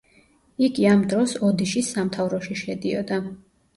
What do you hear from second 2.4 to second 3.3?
შედიოდა.